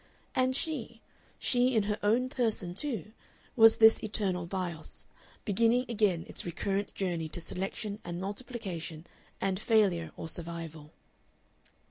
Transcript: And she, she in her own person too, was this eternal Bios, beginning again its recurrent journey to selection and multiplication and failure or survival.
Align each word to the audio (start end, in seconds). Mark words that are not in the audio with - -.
And 0.33 0.55
she, 0.55 0.99
she 1.37 1.75
in 1.75 1.83
her 1.83 1.99
own 2.01 2.27
person 2.27 2.73
too, 2.73 3.11
was 3.55 3.75
this 3.75 4.01
eternal 4.03 4.47
Bios, 4.47 5.05
beginning 5.45 5.85
again 5.87 6.25
its 6.27 6.43
recurrent 6.43 6.95
journey 6.95 7.29
to 7.29 7.39
selection 7.39 7.99
and 8.03 8.19
multiplication 8.19 9.05
and 9.39 9.59
failure 9.59 10.11
or 10.17 10.27
survival. 10.27 10.91